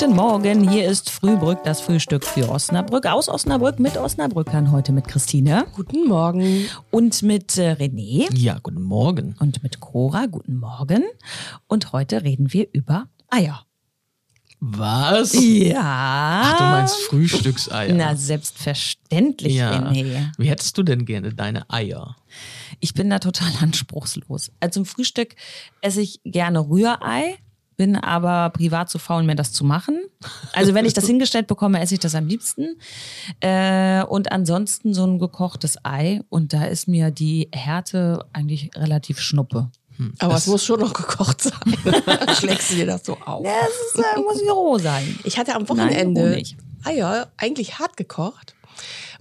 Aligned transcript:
guten 0.00 0.16
Morgen. 0.16 0.68
Hier 0.68 0.90
ist 0.90 1.08
Frühbrück, 1.08 1.62
das 1.62 1.80
Frühstück 1.80 2.24
für 2.24 2.48
Osnabrück. 2.48 3.06
Aus 3.06 3.28
Osnabrück 3.28 3.78
mit 3.78 3.96
Osnabrückern. 3.96 4.72
Heute 4.72 4.90
mit 4.90 5.06
Christine. 5.06 5.66
Guten 5.76 6.08
Morgen. 6.08 6.66
Und 6.90 7.22
mit 7.22 7.56
äh, 7.58 7.74
René. 7.74 8.26
Ja, 8.36 8.58
guten 8.60 8.82
Morgen. 8.82 9.36
Und 9.38 9.62
mit 9.62 9.78
Cora. 9.78 10.26
Guten 10.26 10.56
Morgen. 10.56 11.04
Und 11.68 11.92
heute 11.92 12.24
reden 12.24 12.52
wir 12.52 12.66
über 12.72 13.06
Eier. 13.30 13.66
Was? 14.58 15.32
Ja. 15.34 16.42
Ach, 16.44 16.58
du 16.58 16.64
meinst 16.64 16.96
Frühstückseier. 17.02 17.94
Na, 17.94 18.16
selbstverständlich, 18.16 19.54
ja. 19.54 19.70
René. 19.70 20.32
Wie 20.38 20.48
hättest 20.48 20.76
du 20.76 20.82
denn 20.82 21.04
gerne 21.04 21.34
deine 21.34 21.70
Eier? 21.70 22.16
Ich 22.80 22.94
bin 22.94 23.10
da 23.10 23.20
total 23.20 23.52
anspruchslos. 23.60 24.50
Also 24.58 24.80
zum 24.80 24.86
Frühstück 24.86 25.36
esse 25.82 26.00
ich 26.00 26.20
gerne 26.24 26.68
Rührei, 26.68 27.38
bin 27.76 27.96
aber 27.96 28.50
privat 28.50 28.90
zu 28.90 28.98
faul, 28.98 29.22
mir 29.22 29.34
das 29.34 29.52
zu 29.52 29.64
machen. 29.64 29.98
Also 30.52 30.74
wenn 30.74 30.84
ich 30.84 30.92
das 30.92 31.06
hingestellt 31.08 31.46
bekomme, 31.46 31.80
esse 31.80 31.94
ich 31.94 32.00
das 32.00 32.14
am 32.14 32.26
liebsten. 32.26 32.76
Äh, 33.40 34.04
und 34.04 34.32
ansonsten 34.32 34.94
so 34.94 35.06
ein 35.06 35.18
gekochtes 35.18 35.78
Ei. 35.84 36.22
Und 36.28 36.52
da 36.52 36.64
ist 36.64 36.88
mir 36.88 37.10
die 37.10 37.48
Härte 37.52 38.24
eigentlich 38.32 38.70
relativ 38.76 39.20
schnuppe. 39.20 39.70
Aber 40.18 40.34
es 40.34 40.46
muss 40.46 40.64
schon 40.64 40.80
noch 40.80 40.92
gekocht 40.92 41.40
sein. 41.42 41.52
Schlägst 42.38 42.72
du 42.72 42.74
dir 42.74 42.86
das 42.86 43.04
so 43.04 43.16
auf? 43.24 43.44
Ja, 43.44 43.52
es 43.62 44.00
ist, 44.00 44.04
äh, 44.04 44.20
muss 44.20 44.42
ja 44.44 44.52
roh 44.52 44.78
sein. 44.78 45.18
Ich 45.24 45.38
hatte 45.38 45.54
am 45.54 45.62
Nein, 45.62 45.68
Wochenende 45.68 46.32
Honig. 46.32 46.56
Eier 46.84 47.30
eigentlich 47.36 47.78
hart 47.78 47.96
gekocht. 47.96 48.54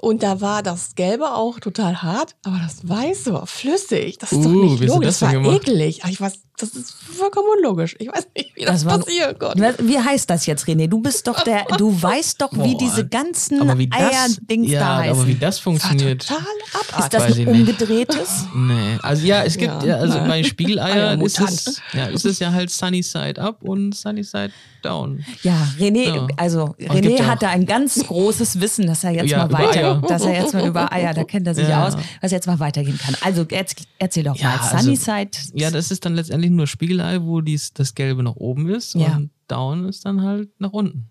Und 0.03 0.21
da 0.21 0.41
war 0.41 0.63
das 0.63 0.95
Gelbe 0.95 1.33
auch 1.33 1.61
total 1.61 2.01
hart, 2.01 2.35
aber 2.43 2.59
das 2.61 2.87
Weiße 2.87 3.31
war 3.33 3.47
flüssig. 3.47 4.17
Das 4.17 4.33
ist 4.33 4.43
doch 4.43 4.49
Uh, 4.51 4.63
nicht 4.65 4.81
wie 4.81 4.85
hast 4.87 4.89
du 4.89 4.93
logisch. 4.95 5.07
das 5.07 5.19
Das, 5.19 5.21
war 5.21 5.33
gemacht? 5.41 5.55
eklig. 5.67 6.03
Aber 6.03 6.11
ich 6.11 6.19
weiß, 6.19 6.33
das 6.57 6.69
ist 6.71 6.91
vollkommen 6.93 7.47
unlogisch. 7.57 7.95
Ich 7.99 8.09
weiß 8.09 8.27
nicht, 8.35 8.53
wie 8.55 8.65
das, 8.65 8.83
war- 8.85 8.99
passiert. 8.99 9.39
Gott. 9.39 9.55
Wie 9.79 9.97
heißt 9.97 10.29
das 10.29 10.45
jetzt, 10.45 10.65
René? 10.67 10.87
Du 10.89 10.99
bist 10.99 11.25
doch 11.25 11.41
der, 11.43 11.63
du 11.77 11.89
weißt 12.01 12.41
doch, 12.41 12.51
wie 12.51 12.73
Boah. 12.73 12.77
diese 12.79 13.07
ganzen 13.07 13.77
wie 13.79 13.87
das, 13.87 13.99
Eierdings 13.99 14.69
ja, 14.71 14.79
da 14.81 14.97
heißen. 14.97 15.11
aber 15.19 15.27
wie 15.27 15.35
das 15.35 15.59
funktioniert. 15.59 16.27
Total 16.27 16.43
ist 16.43 16.75
abartig. 16.91 17.09
das 17.09 17.23
weiß 17.23 17.31
ein 17.31 17.37
nicht. 17.37 17.47
umgedrehtes? 17.47 18.45
Nee, 18.55 18.97
also 19.01 19.25
ja, 19.25 19.43
es 19.43 19.57
gibt 19.57 19.71
Ja. 19.83 19.85
ja, 19.85 19.95
also 19.97 20.19
bei 20.19 20.43
Spiegeleiern 20.43 21.21
ist 21.25 21.39
es, 21.39 21.81
ja, 21.93 22.05
ist 22.07 22.25
es 22.25 22.39
ja 22.39 22.51
halt 22.51 22.69
Sunny 22.69 23.01
Side 23.03 23.41
Up 23.41 23.61
und 23.63 23.95
Sunny 23.95 24.23
Side 24.23 24.51
Down. 24.83 25.23
Ja, 25.43 25.55
René, 25.79 26.13
Ja. 26.15 26.27
also 26.37 26.75
René 26.79 27.17
ja 27.19 27.25
hat 27.25 27.37
auch- 27.37 27.39
da 27.41 27.49
ein 27.49 27.65
ganz 27.65 28.05
großes 28.05 28.59
Wissen, 28.59 28.85
dass 28.85 29.03
er 29.05 29.11
jetzt 29.11 29.29
Ja, 29.31 29.47
mal 29.47 29.51
weiter, 29.53 29.92
Dass 30.07 30.23
er 30.23 30.33
jetzt 30.33 30.53
mal 30.53 30.65
über 30.67 30.91
Eier, 30.91 31.13
da 31.13 31.23
kennt 31.23 31.47
er 31.47 31.55
sich 31.55 31.67
Ja. 31.67 31.87
aus, 31.87 31.95
dass 32.21 32.31
er 32.31 32.37
jetzt 32.37 32.47
mal 32.47 32.59
weitergehen 32.59 32.97
kann. 32.97 33.15
Also 33.21 33.43
erz- 33.43 33.75
erzähl 33.99 34.23
doch 34.23 34.39
mal, 34.41 34.57
also- 34.57 34.77
Sunnyside. 34.77 35.31
Ja, 35.53 35.71
das 35.71 35.91
ist 35.91 36.05
dann 36.05 36.15
letztendlich 36.15 36.51
nur 36.51 36.67
Spiegelei, 36.67 37.21
wo 37.21 37.41
dies, 37.41 37.73
das 37.73 37.95
Gelbe 37.95 38.23
nach 38.23 38.35
oben 38.35 38.69
ist 38.69 38.95
und 38.95 39.29
Down 39.47 39.85
ist 39.85 40.05
dann 40.05 40.21
halt 40.21 40.49
nach 40.59 40.71
unten. 40.71 41.09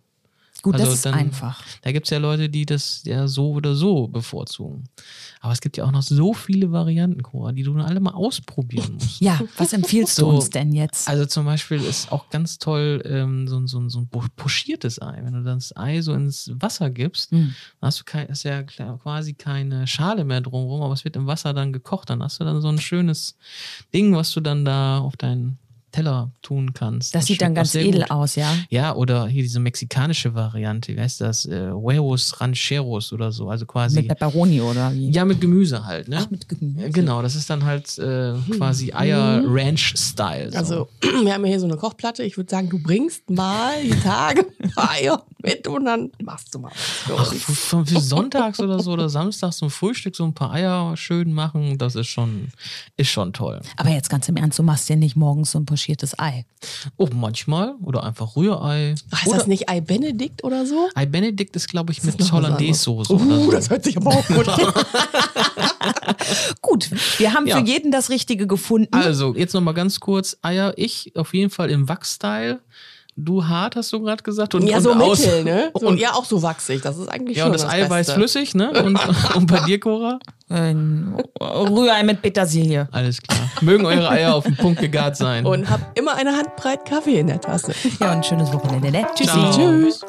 Gut, 0.63 0.75
das 0.75 0.83
also 0.83 0.93
ist 0.95 1.07
dann- 1.07 1.15
einfach. 1.15 1.63
Da 1.83 1.93
gibt 1.93 2.07
es 2.07 2.11
ja 2.11 2.19
Leute, 2.19 2.49
die 2.49 2.65
das 2.67 3.03
ja 3.05 3.27
so 3.29 3.51
oder 3.53 3.75
so 3.75 4.09
bevorzugen. 4.09 4.85
Aber 5.41 5.53
es 5.53 5.61
gibt 5.61 5.77
ja 5.77 5.85
auch 5.85 5.91
noch 5.91 6.03
so 6.03 6.33
viele 6.35 6.71
Varianten, 6.71 7.23
Cora, 7.23 7.51
die 7.53 7.65
du 7.65 7.75
alle 7.81 7.99
mal 8.01 8.13
ausprobieren 8.15 8.95
musst. 9.01 9.21
Ja, 9.21 9.41
was 9.57 9.73
empfiehlst 9.73 10.19
du 10.19 10.27
uns 10.29 10.51
denn 10.51 10.73
jetzt? 10.73 11.09
Also 11.09 11.27
zum 11.27 11.45
Beispiel 11.45 11.83
ist 11.83 12.13
auch 12.13 12.31
ganz 12.31 12.59
toll 12.59 13.03
ähm, 13.05 13.49
so, 13.49 13.59
ein- 13.59 13.67
so, 13.67 13.89
so 13.89 13.99
ein 14.01 14.07
po- 14.09 14.25
pochiertes 14.37 15.03
Ei. 15.03 15.19
Wenn 15.23 15.33
du 15.35 15.43
das 15.43 15.77
Ei 15.77 16.01
so 16.01 16.13
ins 16.15 16.51
Wasser 16.55 16.91
gibst, 16.91 17.33
Hm. 17.33 17.55
dann 17.81 17.87
hast 17.89 18.01
du 18.01 18.05
kein, 18.05 18.29
ist 18.29 18.45
ja 18.45 18.63
quasi 18.63 19.35
keine 19.35 19.87
Schale 19.89 20.25
mehr 20.25 20.41
drumherum, 20.41 20.83
aber 20.83 20.95
es 20.95 21.05
wird 21.05 21.17
im 21.17 21.27
Wasser 21.27 21.53
dann 21.53 21.73
gekocht. 21.73 22.09
Dann 22.11 22.23
hast 22.23 22.39
du 22.41 22.45
dann 22.45 22.61
so 22.63 22.69
ein 22.69 22.79
schönes 22.79 23.37
Ding, 23.93 24.15
was 24.15 24.31
du 24.33 24.41
dann 24.41 24.65
da 24.65 24.99
auf 24.99 25.17
deinen 25.17 25.59
Teller 25.93 26.33
tun 26.43 26.73
kannst. 26.75 27.15
Das 27.15 27.27
sieht 27.27 27.43
dann 27.43 27.55
ganz 27.55 27.75
edel 27.75 28.01
gut. 28.03 28.11
aus, 28.11 28.35
ja. 28.35 28.53
Ja, 28.71 28.95
oder 28.95 29.27
hier 29.27 29.43
diese 29.43 29.61
mexikanische 29.61 30.35
Variante, 30.35 30.97
wie 30.97 31.01
heißt 31.01 31.21
das? 31.21 31.47
Äh, 31.47 31.71
Huevos 31.71 32.41
Rancheros 32.41 33.13
oder 33.13 33.31
so. 33.31 33.49
Also 33.49 33.67
quasi. 33.67 33.97
Mit 33.97 34.09
Pepperoni 34.09 34.61
oder 34.61 34.93
wie? 34.93 35.11
ja, 35.11 35.25
mit 35.25 35.41
Gemüse 35.41 35.85
halt, 35.85 36.09
ne? 36.09 36.19
Ach, 36.21 36.31
mit 36.31 36.49
Gemüse. 36.49 36.81
Ja, 36.81 36.89
Genau, 36.89 37.23
das 37.23 37.37
ist 37.37 37.49
dann 37.51 37.65
halt 37.65 37.99
äh, 37.99 38.35
quasi 38.57 38.93
Eier-Ranch-Style. 38.93 40.53
So. 40.53 40.59
Also, 40.59 40.89
wir 41.25 41.35
haben 41.35 41.45
ja 41.45 41.51
hier 41.51 41.61
so 41.61 41.67
eine 41.67 41.77
Kochplatte. 41.77 42.23
Ich 42.23 42.37
würde 42.37 42.51
sagen, 42.51 42.69
du 42.69 42.83
bringst 42.83 43.29
mal 43.31 43.75
die 43.83 43.91
Tage 44.01 44.47
ein 44.63 44.71
paar 44.71 44.91
Eier 44.93 45.25
mit 45.43 45.67
und 45.69 45.85
dann 45.85 46.11
machst 46.23 46.55
du 46.55 46.59
mal 46.59 46.73
was 47.09 47.31
Ach, 47.31 47.35
für, 47.35 47.85
sonntags 48.01 48.61
oder 48.61 48.81
so 48.81 48.93
oder 48.93 49.09
samstags 49.09 49.59
zum 49.59 49.71
Frühstück 49.71 50.17
so 50.17 50.25
ein 50.25 50.35
paar 50.35 50.53
Eier 50.53 50.97
schön 50.97 51.33
machen, 51.33 51.79
das 51.79 51.95
ist 51.95 52.09
schon, 52.09 52.49
ist 52.97 53.11
schon 53.11 53.33
toll. 53.33 53.61
Aber 53.77 53.91
jetzt 53.91 54.11
ganz 54.11 54.29
im 54.29 54.37
Ernst, 54.37 54.59
du 54.59 54.63
machst 54.63 54.89
dir 54.89 54.97
nicht 54.97 55.17
morgens 55.17 55.53
so 55.53 55.59
ein 55.59 55.67
pochiertes 55.67 56.19
Ei. 56.19 56.45
Oh, 56.97 57.09
manchmal. 57.15 57.75
Oder 57.83 58.05
einfach 58.05 58.37
Rührei. 58.37 58.95
Heißt 59.15 59.27
oder 59.27 59.39
das 59.39 59.47
nicht 59.47 59.69
Ei 59.69 59.81
Benedikt 59.81 60.45
oder 60.45 60.67
so? 60.67 60.89
Ei 60.95 61.07
Benedikt 61.07 61.57
ist, 61.57 61.69
glaube 61.69 61.93
ich, 61.93 61.99
ist 61.99 62.19
mit 62.19 62.33
Hollandaise-Soße. 62.33 63.13
Uh, 63.13 63.45
so. 63.45 63.51
das 63.51 63.71
hört 63.71 63.85
sich 63.85 63.97
aber 63.97 64.11
auch 64.11 64.27
gut 64.27 64.49
an. 64.49 64.73
Gut, 66.61 66.91
wir 67.19 67.35
haben 67.35 67.47
Ja. 67.47 67.59
für 67.59 67.65
jeden 67.65 67.91
das 67.91 68.11
Richtige 68.11 68.47
gefunden. 68.47 68.95
Also, 68.95 69.35
jetzt 69.35 69.55
nochmal 69.55 69.75
ganz 69.75 70.01
kurz. 70.01 70.37
Eier, 70.43 70.73
ich 70.77 71.13
auf 71.17 71.35
jeden 71.35 71.51
Fall 71.51 71.71
im 71.71 71.89
Wachs-Style. 71.89 72.61
Du 73.15 73.47
hart, 73.47 73.77
hast 73.77 73.93
du 73.93 74.01
gerade 74.01 74.23
gesagt. 74.23 74.55
Und, 74.55 74.67
Ja, 74.67 74.79
und 74.79 74.83
so 74.83 74.93
aus- 74.95 75.21
mittel, 75.21 75.45
ne? 75.45 75.71
So, 75.79 75.87
und, 75.89 75.99
ja, 76.01 76.13
auch 76.13 76.25
so 76.25 76.43
wachsig. 76.43 76.81
Das 76.83 76.97
ist 76.97 77.09
eigentlich 77.09 77.37
ja, 77.37 77.45
schon 77.45 77.53
und 77.53 77.61
das, 77.61 77.69
das 77.69 77.73
Eiweiß 77.73 78.07
Beste. 78.07 78.15
flüssig, 78.15 78.55
ne? 78.55 78.71
Und, 78.71 78.99
und 79.37 79.47
bei 79.47 79.61
dir, 79.61 79.79
Cora? 79.79 80.19
Ein 80.49 81.15
Rührei 81.41 82.03
mit 82.05 82.23
Petersilie. 82.23 82.89
Alles 82.91 83.21
klar. 83.23 83.39
Mögen 83.61 83.85
eure 83.87 84.09
Eier 84.09 84.35
auf 84.35 84.45
den 84.45 84.57
Punkt 84.57 84.81
gegart 84.81 85.17
sein. 85.17 85.45
Und 85.47 85.69
hab 85.69 85.97
immer 85.99 86.15
eine 86.15 86.37
Handbreit 86.37 86.85
Kaffee 86.87 87.19
in 87.21 87.27
der 87.27 87.41
Tasse. 87.41 87.73
Ja, 88.01 88.13
und 88.13 88.19
ein 88.19 88.25
schönes 88.25 88.53
Wochenende, 88.53 88.91
ne? 88.91 89.07
Tschüssi. 89.15 89.31
Ciao. 89.31 89.53
Tschüss. 89.53 90.01